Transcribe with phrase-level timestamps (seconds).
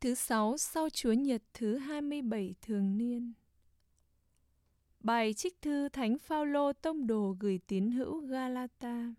[0.00, 3.32] Thứ sáu sau Chúa Nhật thứ 27 thường niên.
[5.00, 9.14] Bài trích thư Thánh Phaolô tông đồ gửi tín hữu Galata.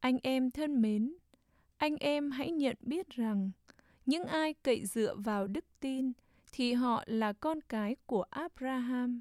[0.00, 1.14] Anh em thân mến,
[1.76, 3.50] anh em hãy nhận biết rằng
[4.06, 6.12] những ai cậy dựa vào đức tin
[6.52, 9.20] thì họ là con cái của Abraham.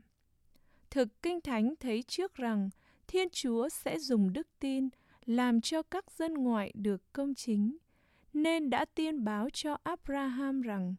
[0.89, 2.69] Thực Kinh Thánh thấy trước rằng
[3.07, 4.89] Thiên Chúa sẽ dùng đức tin
[5.25, 7.77] làm cho các dân ngoại được công chính
[8.33, 10.95] nên đã tiên báo cho Abraham rằng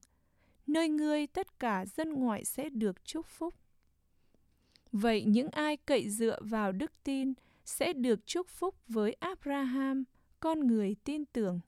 [0.67, 3.55] nơi ngươi tất cả dân ngoại sẽ được chúc phúc.
[4.93, 7.33] Vậy những ai cậy dựa vào đức tin
[7.65, 10.05] sẽ được chúc phúc với Abraham,
[10.41, 11.61] con người tin tưởng.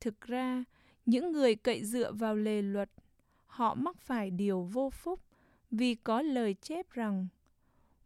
[0.00, 0.64] Thực ra,
[1.06, 2.90] những người cậy dựa vào lề luật,
[3.46, 5.20] họ mắc phải điều vô phúc
[5.70, 7.28] vì có lời chép rằng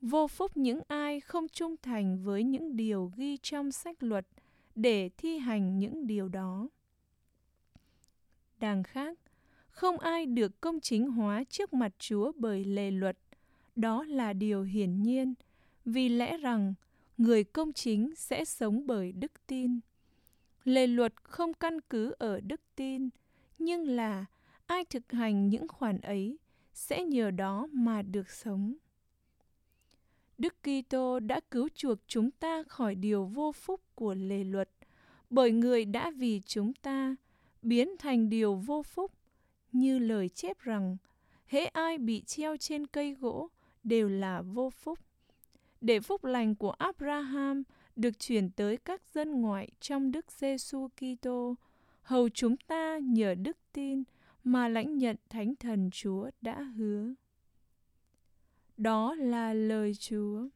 [0.00, 4.26] vô phúc những ai không trung thành với những điều ghi trong sách luật
[4.74, 6.68] để thi hành những điều đó.
[8.60, 9.18] Đàng khác,
[9.68, 13.16] không ai được công chính hóa trước mặt Chúa bởi lề luật,
[13.76, 15.34] đó là điều hiển nhiên,
[15.84, 16.74] vì lẽ rằng
[17.18, 19.80] người công chính sẽ sống bởi đức tin.
[20.64, 23.08] Lề luật không căn cứ ở đức tin,
[23.58, 24.24] nhưng là
[24.66, 26.38] ai thực hành những khoản ấy
[26.74, 28.74] sẽ nhờ đó mà được sống.
[30.38, 34.68] Đức Kitô đã cứu chuộc chúng ta khỏi điều vô phúc của lề luật,
[35.30, 37.16] bởi người đã vì chúng ta
[37.62, 39.12] biến thành điều vô phúc,
[39.72, 40.96] như lời chép rằng,
[41.46, 43.48] hễ ai bị treo trên cây gỗ
[43.84, 44.98] đều là vô phúc.
[45.80, 47.62] Để phúc lành của Abraham
[47.96, 51.54] được chuyển tới các dân ngoại trong Đức Giêsu Kitô,
[52.02, 54.02] hầu chúng ta nhờ đức tin
[54.44, 57.14] mà lãnh nhận Thánh Thần Chúa đã hứa.
[58.84, 60.48] Đó là lời Chúa.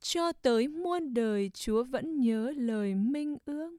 [0.00, 3.76] Cho tới muôn đời Chúa vẫn nhớ lời minh ước.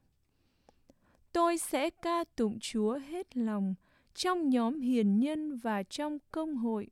[1.31, 3.75] Tôi sẽ ca tụng Chúa hết lòng
[4.15, 6.87] trong nhóm hiền nhân và trong công hội.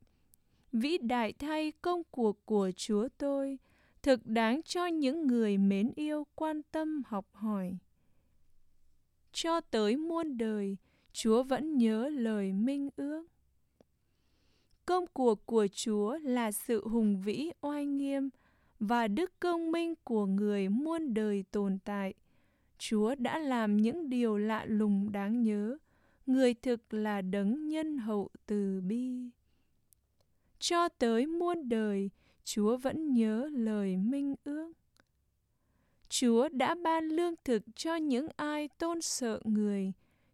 [0.72, 3.58] Vĩ đại thay công cuộc của Chúa tôi,
[4.02, 7.76] thực đáng cho những người mến yêu quan tâm học hỏi.
[9.32, 10.76] Cho tới muôn đời,
[11.12, 13.26] Chúa vẫn nhớ lời minh ước.
[14.86, 18.30] Công cuộc của Chúa là sự hùng vĩ oai nghiêm
[18.80, 22.14] và đức công minh của người muôn đời tồn tại.
[22.78, 25.78] Chúa đã làm những điều lạ lùng đáng nhớ,
[26.26, 29.30] người thực là đấng nhân hậu từ bi.
[30.58, 32.10] Cho tới muôn đời,
[32.44, 34.72] Chúa vẫn nhớ lời minh ước.
[36.08, 39.92] Chúa đã ban lương thực cho những ai tôn sợ người.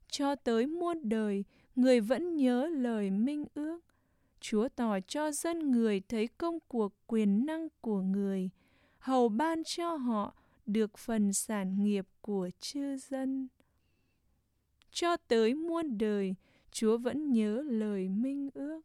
[0.08, 1.44] Cho tới muôn đời,
[1.76, 3.80] người vẫn nhớ lời minh ước.
[4.42, 8.50] Chúa tỏ cho dân người thấy công cuộc quyền năng của người,
[8.98, 10.34] hầu ban cho họ
[10.66, 13.48] được phần sản nghiệp của chư dân.
[14.90, 16.34] Cho tới muôn đời,
[16.72, 18.80] Chúa vẫn nhớ lời minh ước.